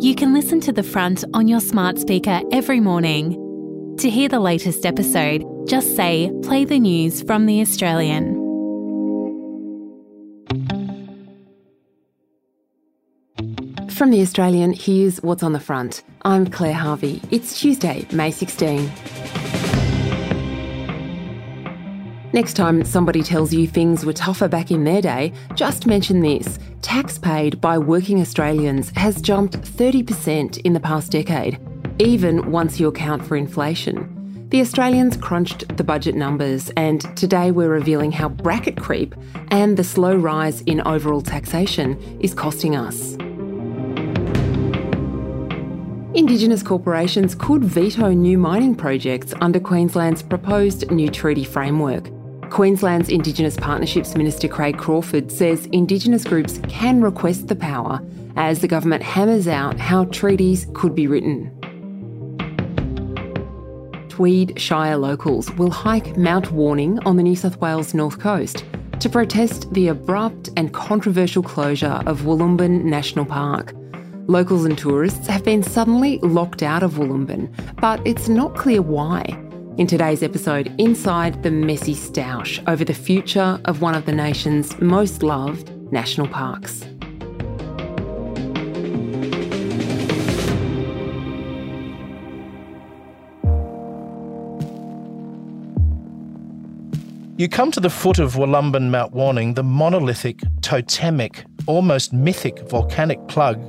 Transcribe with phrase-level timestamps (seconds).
[0.00, 3.96] You can listen to The Front on your smart speaker every morning.
[3.98, 8.34] To hear the latest episode, just say, Play the news from The Australian.
[13.90, 16.04] From The Australian, here's what's on the front.
[16.22, 17.20] I'm Claire Harvey.
[17.32, 18.88] It's Tuesday, May 16.
[22.38, 26.60] Next time somebody tells you things were tougher back in their day, just mention this.
[26.82, 31.58] Tax paid by working Australians has jumped 30% in the past decade,
[31.98, 34.46] even once you account for inflation.
[34.50, 39.16] The Australians crunched the budget numbers, and today we're revealing how bracket creep
[39.48, 43.14] and the slow rise in overall taxation is costing us.
[46.14, 52.12] Indigenous corporations could veto new mining projects under Queensland's proposed new treaty framework.
[52.50, 58.00] Queensland's Indigenous Partnerships Minister Craig Crawford says Indigenous groups can request the power
[58.36, 61.54] as the government hammers out how treaties could be written.
[64.08, 68.64] Tweed Shire locals will hike Mount Warning on the New South Wales north coast
[68.98, 73.72] to protest the abrupt and controversial closure of Wollumbin National Park.
[74.26, 77.48] Locals and tourists have been suddenly locked out of Wollumbin,
[77.80, 79.47] but it's not clear why.
[79.78, 84.76] In today's episode, inside the messy stoush over the future of one of the nation's
[84.80, 86.84] most loved national parks.
[97.36, 103.28] You come to the foot of Wollumbin Mount Warning, the monolithic, totemic, almost mythic volcanic
[103.28, 103.60] plug,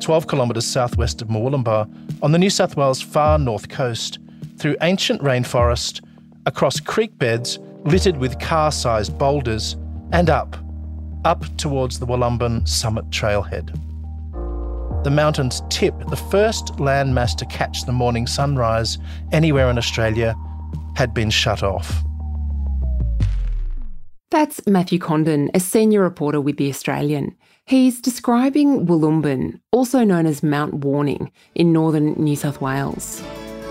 [0.00, 4.18] 12 kilometres southwest of Murwillumbah, on the New South Wales far north coast
[4.62, 6.00] through ancient rainforest,
[6.46, 9.76] across creek beds littered with car sized boulders,
[10.12, 10.56] and up,
[11.24, 13.74] up towards the Wollumbin summit trailhead.
[15.02, 18.98] The mountain's tip, the first landmass to catch the morning sunrise
[19.32, 20.36] anywhere in Australia,
[20.94, 22.04] had been shut off.
[24.30, 27.34] That's Matthew Condon, a senior reporter with The Australian.
[27.66, 33.24] He's describing Wollumbin, also known as Mount Warning, in northern New South Wales.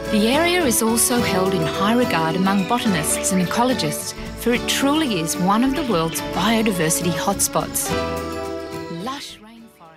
[0.10, 5.20] The area is also held in high regard among botanists and ecologists, for it truly
[5.20, 7.90] is one of the world's biodiversity hotspots.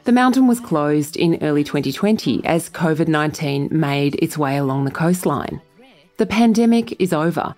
[0.04, 4.91] The mountain was closed in early 2020 as COVID 19 made its way along the
[4.91, 5.62] coastline.
[6.19, 7.54] The pandemic is over,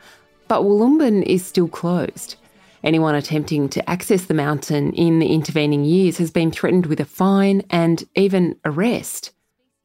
[0.46, 2.36] but Wollumbin is still closed.
[2.84, 7.04] Anyone attempting to access the mountain in the intervening years has been threatened with a
[7.04, 9.32] fine and even arrest.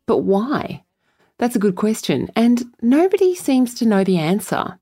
[0.05, 0.83] But why?
[1.41, 4.77] That's a good question, and nobody seems to know the answer.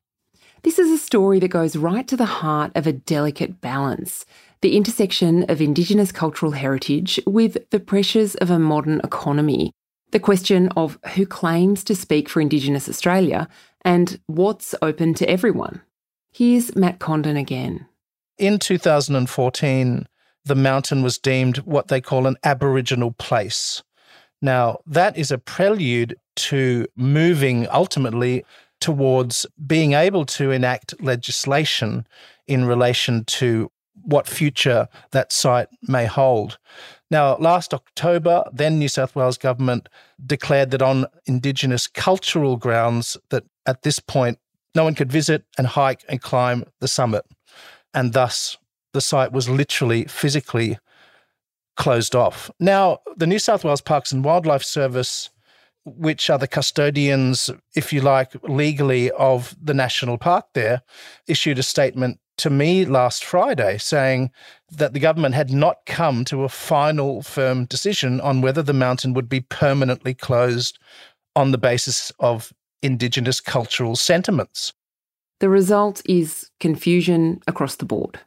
[0.63, 4.25] This is a story that goes right to the heart of a delicate balance
[4.61, 9.71] the intersection of Indigenous cultural heritage with the pressures of a modern economy,
[10.11, 13.47] the question of who claims to speak for Indigenous Australia
[13.85, 15.79] and what's open to everyone.
[16.33, 17.87] Here's Matt Condon again.
[18.37, 20.05] In 2014,
[20.43, 23.81] the mountain was deemed what they call an Aboriginal place.
[24.41, 28.45] Now, that is a prelude to moving ultimately
[28.79, 32.07] towards being able to enact legislation
[32.47, 33.71] in relation to
[34.03, 36.57] what future that site may hold.
[37.11, 39.89] Now, last October, then New South Wales government
[40.25, 44.39] declared that on Indigenous cultural grounds, that at this point,
[44.75, 47.25] no one could visit and hike and climb the summit.
[47.93, 48.57] And thus,
[48.93, 50.77] the site was literally physically
[51.79, 52.51] closed off.
[52.59, 55.29] Now, the New South Wales Parks and Wildlife Service,
[55.85, 60.83] which are the custodians, if you like, legally of the national park there,
[61.25, 64.29] issued a statement to me last Friday saying
[64.71, 69.13] that the government had not come to a final firm decision on whether the mountain
[69.13, 70.79] would be permanently closed
[71.35, 74.73] on the basis of Indigenous cultural sentiments.
[75.39, 78.19] The result is confusion across the board.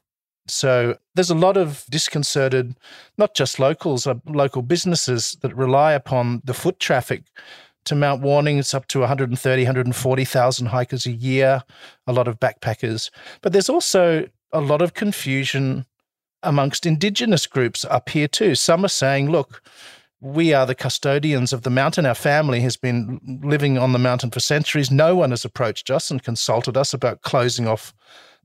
[0.53, 2.77] So there's a lot of disconcerted,
[3.17, 7.25] not just locals, uh, local businesses that rely upon the foot traffic
[7.85, 8.59] to Mount Warning.
[8.59, 11.63] It's up to 130, 140,000 hikers a year,
[12.07, 13.11] a lot of backpackers.
[13.41, 15.87] But there's also a lot of confusion
[16.43, 18.55] amongst Indigenous groups up here too.
[18.55, 19.63] Some are saying, look,
[20.21, 22.05] we are the custodians of the mountain.
[22.05, 24.91] Our family has been living on the mountain for centuries.
[24.91, 27.95] No one has approached us and consulted us about closing off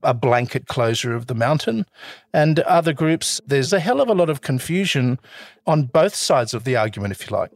[0.02, 1.86] a blanket closure of the mountain.
[2.32, 5.18] And other groups, there's a hell of a lot of confusion
[5.66, 7.50] on both sides of the argument, if you like.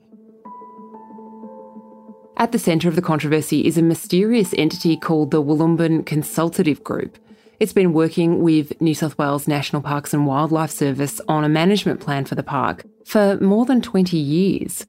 [2.37, 7.19] At the centre of the controversy is a mysterious entity called the Wollumbin Consultative Group.
[7.61, 12.01] It's been working with New South Wales National Parks and Wildlife Service on a management
[12.01, 14.87] plan for the park for more than 20 years.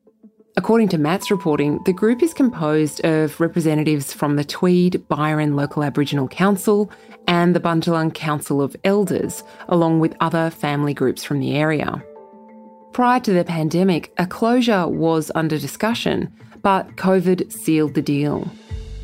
[0.55, 5.83] According to Matt's reporting, the group is composed of representatives from the Tweed Byron Local
[5.83, 6.91] Aboriginal Council
[7.27, 12.03] and the Bundjalung Council of Elders, along with other family groups from the area.
[12.91, 18.47] Prior to the pandemic, a closure was under discussion, but COVID sealed the deal.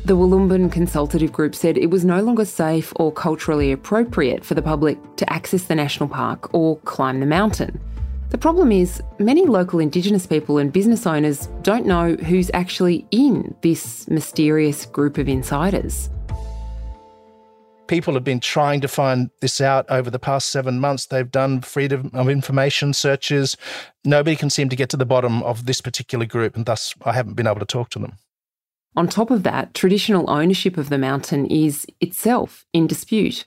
[0.04, 4.62] The Wollumbin Consultative Group said it was no longer safe or culturally appropriate for the
[4.62, 7.80] public to access the national park or climb the mountain.
[8.30, 13.56] The problem is, many local Indigenous people and business owners don't know who's actually in
[13.62, 16.08] this mysterious group of insiders.
[17.88, 21.06] People have been trying to find this out over the past seven months.
[21.06, 23.56] They've done freedom of information searches.
[24.04, 27.12] Nobody can seem to get to the bottom of this particular group, and thus I
[27.12, 28.12] haven't been able to talk to them.
[28.94, 33.46] On top of that, traditional ownership of the mountain is itself in dispute.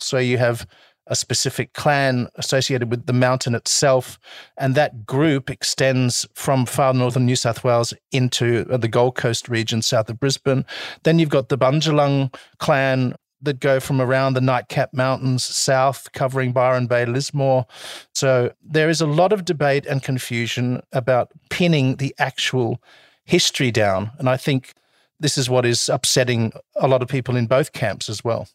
[0.00, 0.66] So you have
[1.08, 4.18] a specific clan associated with the mountain itself.
[4.56, 9.48] And that group extends from far northern New South Wales into uh, the Gold Coast
[9.48, 10.64] region south of Brisbane.
[11.02, 16.52] Then you've got the Bundjalung clan that go from around the Nightcap Mountains south, covering
[16.52, 17.66] Byron Bay, Lismore.
[18.14, 22.82] So there is a lot of debate and confusion about pinning the actual
[23.24, 24.10] history down.
[24.18, 24.74] And I think
[25.20, 28.48] this is what is upsetting a lot of people in both camps as well.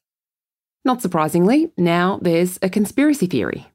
[0.86, 3.68] Not surprisingly, now there's a conspiracy theory.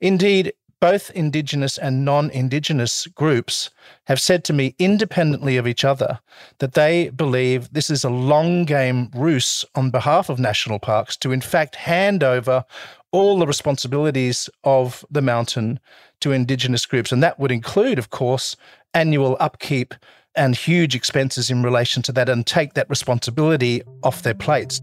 [0.00, 3.70] Indeed, both Indigenous and non Indigenous groups
[4.06, 6.20] have said to me independently of each other
[6.58, 11.32] that they believe this is a long game ruse on behalf of national parks to,
[11.32, 12.64] in fact, hand over
[13.12, 15.80] all the responsibilities of the mountain
[16.20, 17.12] to Indigenous groups.
[17.12, 18.56] And that would include, of course,
[18.94, 19.94] annual upkeep
[20.34, 24.80] and huge expenses in relation to that and take that responsibility off their plates.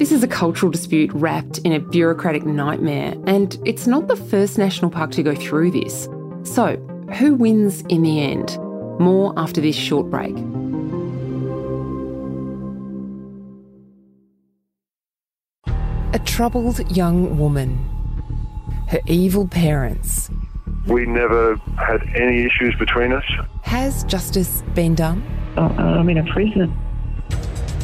[0.00, 4.56] This is a cultural dispute wrapped in a bureaucratic nightmare, and it's not the first
[4.56, 6.08] national park to go through this.
[6.42, 6.78] So,
[7.18, 8.58] who wins in the end?
[8.98, 10.34] More after this short break.
[16.14, 17.76] A troubled young woman.
[18.88, 20.30] Her evil parents.
[20.86, 23.24] We never had any issues between us.
[23.64, 25.22] Has justice been done?
[25.58, 26.74] Oh, I'm in a prison.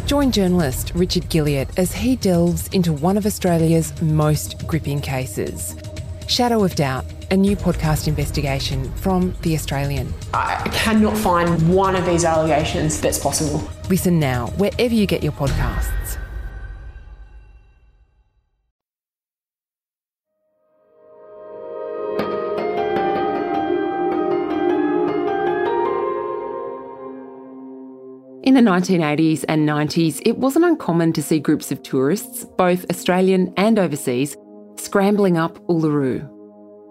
[0.06, 5.75] Join journalist Richard Guilliatt as he delves into one of Australia's most gripping cases
[6.29, 10.14] Shadow of Doubt, a new podcast investigation from The Australian.
[10.32, 13.69] I cannot find one of these allegations that's possible.
[13.91, 16.06] Listen now, wherever you get your podcasts.
[28.66, 34.36] 1980s and 90s, it wasn't uncommon to see groups of tourists, both Australian and overseas,
[34.76, 36.28] scrambling up Uluru.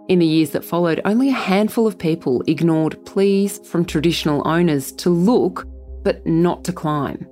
[0.07, 4.91] In the years that followed, only a handful of people ignored pleas from traditional owners
[4.93, 5.67] to look,
[6.03, 7.27] but not to climb.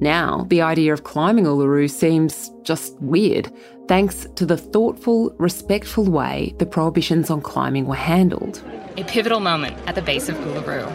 [0.00, 3.52] Now, the idea of climbing Uluru seems just weird,
[3.88, 8.62] thanks to the thoughtful, respectful way the prohibitions on climbing were handled.
[8.96, 10.86] A pivotal moment at the base of Uluru.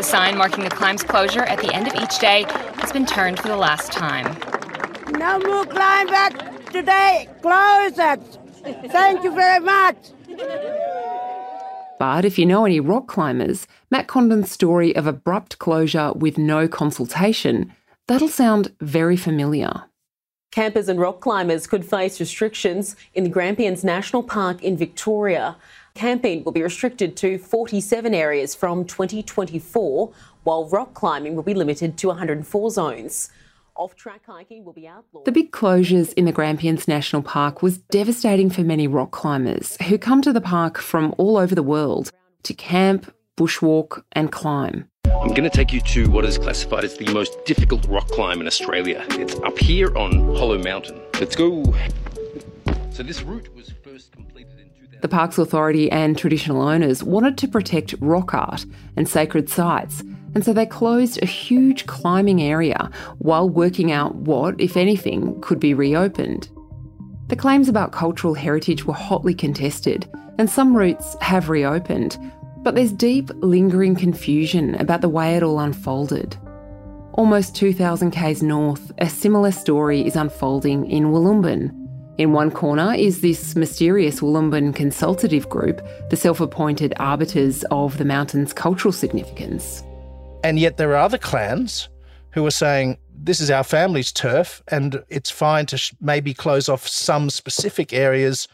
[0.11, 2.43] sign marking the climb's closure at the end of each day
[2.79, 4.25] has been turned for the last time.
[5.17, 7.29] No more climb back today.
[7.41, 8.19] Close it.
[8.91, 9.95] Thank you very much.
[11.97, 16.67] But if you know any rock climbers, Matt Condon's story of abrupt closure with no
[16.67, 17.73] consultation,
[18.09, 19.83] that'll sound very familiar.
[20.51, 25.55] Campers and rock climbers could face restrictions in the Grampians National Park in Victoria.
[25.93, 30.11] Camping will be restricted to 47 areas from 2024,
[30.43, 33.29] while rock climbing will be limited to 104 zones.
[33.75, 35.25] Off track hiking will be outlawed.
[35.25, 39.97] The big closures in the Grampians National Park was devastating for many rock climbers who
[39.97, 42.11] come to the park from all over the world
[42.43, 44.87] to camp, bushwalk, and climb.
[45.05, 48.41] I'm going to take you to what is classified as the most difficult rock climb
[48.41, 49.05] in Australia.
[49.11, 51.01] It's up here on Hollow Mountain.
[51.19, 51.63] Let's go.
[52.91, 54.60] So, this route was first completed in
[55.01, 58.65] the Parks Authority and traditional owners wanted to protect rock art
[58.95, 60.01] and sacred sites,
[60.33, 65.59] and so they closed a huge climbing area while working out what, if anything, could
[65.59, 66.49] be reopened.
[67.27, 72.17] The claims about cultural heritage were hotly contested, and some routes have reopened,
[72.57, 76.37] but there's deep, lingering confusion about the way it all unfolded.
[77.13, 81.80] Almost 2,000 k's north, a similar story is unfolding in Wollumbin,
[82.21, 88.05] in one corner is this mysterious Wollumbin consultative group, the self appointed arbiters of the
[88.05, 89.83] mountain's cultural significance.
[90.43, 91.89] And yet there are other clans
[92.31, 96.69] who are saying, this is our family's turf, and it's fine to sh- maybe close
[96.69, 98.47] off some specific areas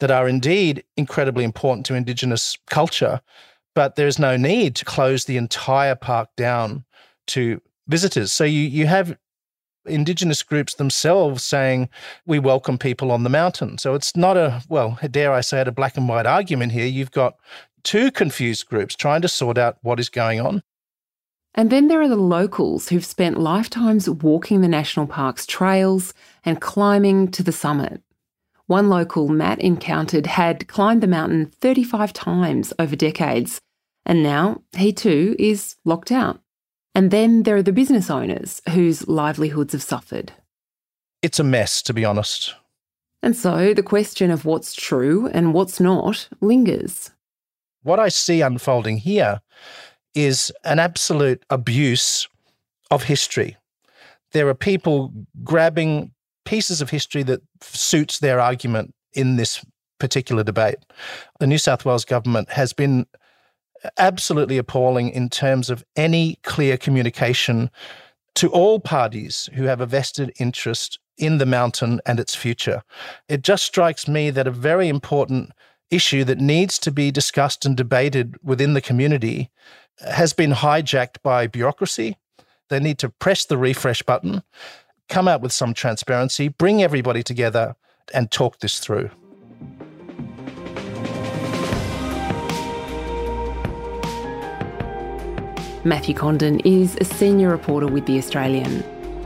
[0.00, 3.20] that are indeed incredibly important to Indigenous culture.
[3.74, 6.84] But there's no need to close the entire park down
[7.28, 8.32] to visitors.
[8.32, 9.16] So you, you have
[9.86, 11.88] Indigenous groups themselves saying,
[12.26, 13.78] we welcome people on the mountain.
[13.78, 16.86] So it's not a, well, dare I say it, a black and white argument here.
[16.86, 17.36] You've got
[17.82, 20.62] two confused groups trying to sort out what is going on.
[21.54, 26.12] And then there are the locals who've spent lifetimes walking the national park's trails
[26.44, 28.02] and climbing to the summit.
[28.66, 33.60] One local Matt encountered had climbed the mountain 35 times over decades,
[34.04, 36.40] and now he too is locked out.
[36.94, 40.32] And then there are the business owners whose livelihoods have suffered.
[41.22, 42.54] It's a mess, to be honest.
[43.22, 47.10] And so the question of what's true and what's not lingers.
[47.82, 49.40] What I see unfolding here
[50.14, 52.28] is an absolute abuse
[52.90, 53.56] of history.
[54.32, 56.12] There are people grabbing
[56.44, 59.64] pieces of history that suits their argument in this
[59.98, 60.76] particular debate.
[61.40, 63.06] The New South Wales government has been
[63.98, 67.70] absolutely appalling in terms of any clear communication
[68.34, 72.82] to all parties who have a vested interest in the mountain and its future.
[73.28, 75.52] It just strikes me that a very important
[75.90, 79.50] issue that needs to be discussed and debated within the community
[80.00, 82.16] has been hijacked by bureaucracy.
[82.68, 84.42] They need to press the refresh button,
[85.08, 87.76] come out with some transparency, bring everybody together,
[88.12, 89.10] and talk this through.
[95.86, 98.82] Matthew Condon is a senior reporter with The Australian.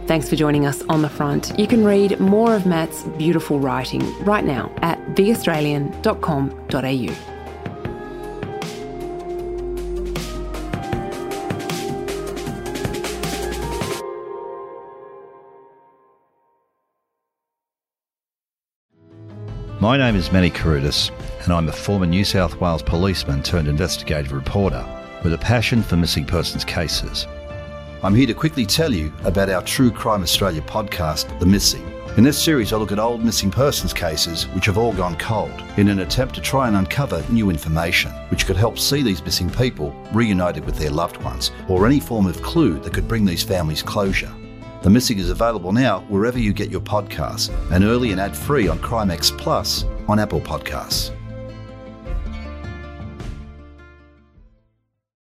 [0.08, 1.56] Thanks for joining us on the front.
[1.56, 7.14] You can read more of Matt's beautiful writing right now at theaustralian.com.au.
[19.80, 21.12] My name is Manny Carudis,
[21.44, 24.84] and I'm a former New South Wales policeman turned investigative reporter
[25.22, 27.26] with a passion for missing persons cases.
[28.02, 31.92] I'm here to quickly tell you about our True Crime Australia podcast, The Missing.
[32.16, 35.52] In this series, I look at old missing persons cases which have all gone cold
[35.76, 39.50] in an attempt to try and uncover new information which could help see these missing
[39.50, 43.42] people reunited with their loved ones or any form of clue that could bring these
[43.42, 44.32] families closure.
[44.82, 48.68] The Missing is available now wherever you get your podcasts and early and ad free
[48.68, 51.17] on Crimex Plus on Apple Podcasts.